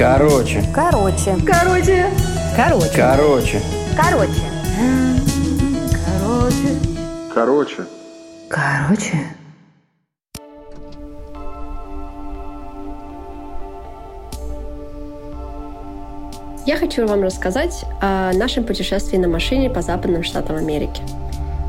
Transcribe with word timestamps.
Короче. 0.00 0.64
Короче. 0.74 1.36
Короче. 1.46 2.06
Короче. 2.56 2.90
Короче. 2.96 3.60
Короче. 3.94 4.40
Короче. 6.08 6.56
Короче. 7.34 7.76
Короче. 8.48 9.18
Я 16.64 16.76
хочу 16.78 17.06
вам 17.06 17.22
рассказать 17.22 17.84
о 18.00 18.32
нашем 18.32 18.64
путешествии 18.64 19.18
на 19.18 19.28
машине 19.28 19.68
по 19.68 19.82
западным 19.82 20.22
штатам 20.22 20.56
Америки. 20.56 21.02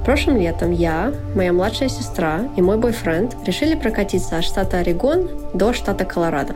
Прошлым 0.06 0.38
летом 0.38 0.72
я, 0.72 1.12
моя 1.36 1.52
младшая 1.52 1.90
сестра 1.90 2.44
и 2.56 2.62
мой 2.62 2.78
бойфренд 2.78 3.36
решили 3.46 3.76
прокатиться 3.76 4.38
от 4.38 4.46
штата 4.46 4.78
Орегон 4.78 5.30
до 5.54 5.74
штата 5.74 6.06
Колорадо. 6.06 6.56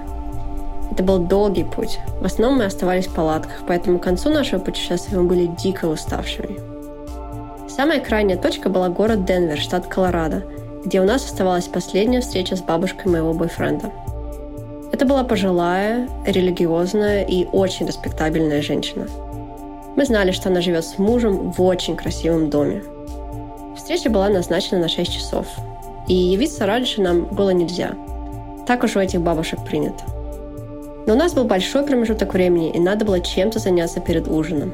Это 0.96 1.04
был 1.04 1.20
долгий 1.20 1.66
путь. 1.66 2.00
В 2.22 2.26
основном 2.26 2.60
мы 2.60 2.66
оставались 2.66 3.08
в 3.08 3.14
палатках, 3.14 3.64
поэтому 3.68 4.00
к 4.00 4.04
концу 4.04 4.30
нашего 4.30 4.62
путешествия 4.62 5.18
мы 5.18 5.26
были 5.26 5.46
дико 5.46 5.88
уставшими. 5.88 6.58
Самая 7.68 8.00
крайняя 8.00 8.38
точка 8.38 8.70
была 8.70 8.88
город 8.88 9.26
Денвер, 9.26 9.60
штат 9.60 9.88
Колорадо, 9.88 10.46
где 10.86 11.02
у 11.02 11.04
нас 11.04 11.26
оставалась 11.26 11.68
последняя 11.68 12.22
встреча 12.22 12.56
с 12.56 12.62
бабушкой 12.62 13.12
моего 13.12 13.34
бойфренда. 13.34 13.92
Это 14.94 15.06
была 15.06 15.26
пожилая, 15.26 16.08
религиозная 16.26 17.26
и 17.26 17.44
очень 17.44 17.88
респектабельная 17.88 18.62
женщина. 18.62 19.06
Мы 19.98 20.06
знали, 20.06 20.32
что 20.32 20.48
она 20.48 20.62
живет 20.62 20.86
с 20.86 20.98
мужем 20.98 21.52
в 21.52 21.62
очень 21.62 21.98
красивом 21.98 22.50
доме. 22.50 22.82
Встреча 23.76 24.10
была 24.10 24.30
назначена 24.30 24.80
на 24.80 24.88
6 24.88 25.12
часов, 25.12 25.46
и 26.08 26.14
явиться 26.14 26.66
раньше 26.66 27.02
нам 27.02 27.26
было 27.26 27.50
нельзя. 27.50 27.98
Так 28.66 28.86
уж 28.86 28.96
у 28.96 29.02
этих 29.02 29.20
бабушек 29.20 29.60
принято. 29.66 30.15
Но 31.06 31.14
у 31.14 31.18
нас 31.18 31.34
был 31.34 31.46
большой 31.46 31.86
промежуток 31.86 32.34
времени, 32.34 32.72
и 32.72 32.80
надо 32.80 33.06
было 33.06 33.20
чем-то 33.20 33.60
заняться 33.60 34.00
перед 34.00 34.28
ужином. 34.28 34.74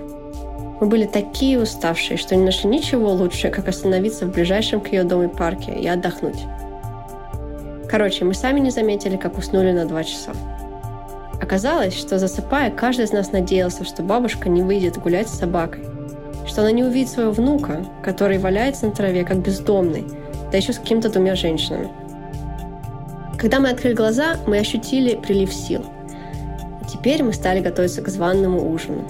Мы 0.80 0.88
были 0.88 1.05
такие 1.05 1.59
уставшие, 1.61 2.17
что 2.17 2.36
не 2.36 2.44
нашли 2.44 2.69
ничего 2.69 3.11
лучше, 3.11 3.50
как 3.50 3.67
остановиться 3.67 4.25
в 4.25 4.31
ближайшем 4.31 4.81
к 4.81 4.88
ее 4.88 5.03
дому 5.03 5.30
парке 5.30 5.73
и 5.73 5.88
отдохнуть. 5.88 6.45
Короче, 7.89 8.23
мы 8.23 8.33
сами 8.33 8.61
не 8.61 8.72
заметили, 8.72 9.17
как 9.17 9.38
уснули 9.38 9.73
на 9.73 9.86
два 9.86 10.03
часа. 10.03 10.31
Оказалось, 11.42 11.94
что 11.94 12.17
засыпая, 12.17 12.72
каждый 12.72 13.05
из 13.05 13.11
нас 13.11 13.31
надеялся, 13.31 13.83
что 13.83 14.02
бабушка 14.02 14.48
не 14.48 14.61
выйдет 14.61 14.98
гулять 14.98 15.27
с 15.27 15.38
собакой, 15.38 15.83
что 16.48 16.61
она 16.61 16.72
не 16.72 16.83
увидит 16.83 17.09
своего 17.09 17.31
внука, 17.31 17.86
который 18.02 18.38
валяется 18.38 18.86
на 18.86 18.94
траве, 18.94 19.25
как 19.25 19.39
бездомный, 19.39 20.05
да 20.52 20.58
еще 20.58 20.72
с 20.72 20.80
какими-то 20.80 21.09
двумя 21.09 21.36
женщинами. 21.36 21.89
Когда 23.38 23.59
мы 23.59 23.70
открыли 23.70 23.94
глаза, 23.94 24.38
мы 24.48 24.59
ощутили 24.59 25.16
прилив 25.16 25.53
сил. 25.53 25.83
Теперь 26.92 27.23
мы 27.23 27.31
стали 27.31 27.61
готовиться 27.61 28.02
к 28.02 28.09
званному 28.09 28.70
ужину. 28.70 29.08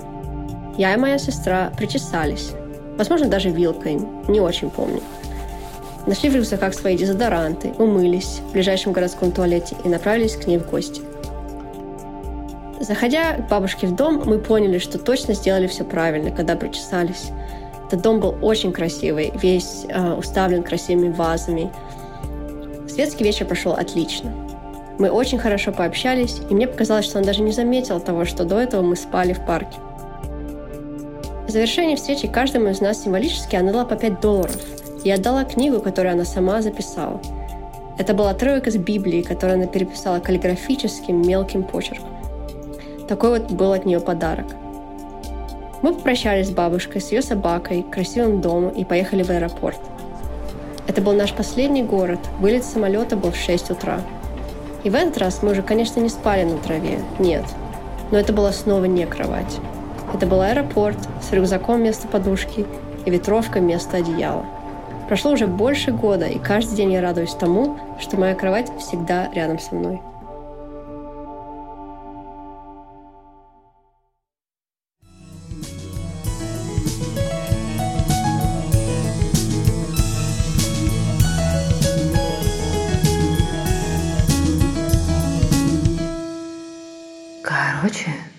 Я 0.78 0.94
и 0.94 0.98
моя 0.98 1.18
сестра 1.18 1.72
причесались. 1.76 2.52
Возможно, 2.98 3.28
даже 3.28 3.50
вилкой, 3.50 4.00
не 4.28 4.40
очень 4.40 4.70
помню. 4.70 5.02
Нашли 6.06 6.30
в 6.30 6.36
рюкзаках 6.36 6.74
свои 6.74 6.96
дезодоранты, 6.96 7.74
умылись 7.78 8.42
в 8.48 8.52
ближайшем 8.54 8.92
городском 8.92 9.32
туалете 9.32 9.76
и 9.84 9.90
направились 9.90 10.36
к 10.36 10.46
ней 10.46 10.58
в 10.58 10.70
гости. 10.70 11.02
Заходя 12.80 13.34
к 13.34 13.50
бабушке 13.50 13.88
в 13.88 13.96
дом, 13.96 14.24
мы 14.26 14.40
поняли, 14.40 14.78
что 14.78 14.98
точно 14.98 15.34
сделали 15.34 15.68
все 15.68 15.84
правильно, 15.84 16.32
когда 16.32 16.56
причесались. 16.56 17.30
Этот 17.88 18.02
дом 18.02 18.20
был 18.20 18.36
очень 18.42 18.74
красивый, 18.74 19.32
весь 19.36 19.86
э, 19.88 20.14
уставлен 20.14 20.64
красивыми 20.64 21.12
вазами. 21.12 21.72
Светский 22.88 23.24
вечер 23.24 23.46
прошел 23.46 23.74
отлично. 23.74 24.51
Мы 25.00 25.10
очень 25.10 25.40
хорошо 25.40 25.72
пообщались, 25.72 26.42
и 26.50 26.54
мне 26.54 26.68
показалось, 26.68 27.06
что 27.06 27.20
она 27.20 27.28
даже 27.28 27.42
не 27.42 27.52
заметила 27.52 28.00
того, 28.00 28.26
что 28.26 28.44
до 28.46 28.60
этого 28.60 28.82
мы 28.82 28.96
спали 28.96 29.34
в 29.34 29.46
парке. 29.46 29.78
В 31.48 31.50
завершении 31.50 31.96
встречи 31.96 32.28
каждому 32.28 32.70
из 32.70 32.82
нас 32.82 33.04
символически 33.04 33.56
она 33.56 33.72
дала 33.72 33.86
по 33.86 33.96
5 33.96 34.22
долларов– 34.22 34.62
и 35.04 35.12
отдала 35.12 35.44
книгу, 35.44 35.80
которую 35.80 36.14
она 36.14 36.26
сама 36.26 36.62
записала. 36.62 37.20
Это 37.98 38.14
был 38.14 38.28
отрывок 38.28 38.68
из 38.68 38.78
Библии, 38.78 39.22
который 39.22 39.56
она 39.56 39.68
переписала 39.68 40.20
каллиграфическим 40.20 41.22
мелким 41.22 41.64
почерком. 41.64 42.10
Такой 43.08 43.40
вот 43.40 43.52
был 43.52 43.74
от 43.74 43.86
нее 43.86 44.00
подарок. 44.00 44.46
Мы 45.82 45.94
попрощались 45.94 46.48
с 46.48 46.52
бабушкой, 46.52 47.02
с 47.02 47.12
ее 47.12 47.22
собакой, 47.22 47.84
красивым 47.84 48.42
домом 48.42 48.70
и 48.70 48.86
поехали 48.86 49.24
в 49.24 49.30
аэропорт. 49.30 49.80
Это 50.88 51.02
был 51.02 51.14
наш 51.14 51.34
последний 51.34 51.84
город. 51.84 52.20
Вылет 52.40 52.64
самолета 52.64 53.16
был 53.16 53.32
в 53.32 53.36
6 53.36 53.72
утра. 53.72 54.02
И 54.84 54.90
в 54.90 54.96
этот 54.96 55.18
раз 55.18 55.44
мы 55.44 55.52
уже, 55.52 55.62
конечно, 55.62 56.00
не 56.00 56.10
спали 56.10 56.44
на 56.44 56.58
траве. 56.58 57.00
Нет. 57.20 57.44
Но 58.12 58.18
это 58.18 58.34
была 58.34 58.52
снова 58.52 58.86
не 58.86 59.06
кровать. 59.06 59.60
Это 60.14 60.26
был 60.26 60.42
аэропорт 60.42 60.98
с 61.22 61.32
рюкзаком 61.32 61.78
вместо 61.78 62.08
подушки 62.08 62.66
и 63.06 63.10
ветровкой 63.10 63.62
вместо 63.62 63.98
одеяла. 63.98 64.46
Прошло 65.08 65.32
уже 65.32 65.48
больше 65.48 65.92
года, 65.92 66.26
и 66.26 66.40
каждый 66.40 66.76
день 66.76 66.94
я 66.94 67.02
радуюсь 67.02 67.34
тому, 67.34 67.78
что 68.00 68.18
моя 68.18 68.36
кровать 68.36 68.72
всегда 68.80 69.30
рядом 69.34 69.60
со 69.60 69.76
мной. 69.76 70.02
Короче. 87.52 88.31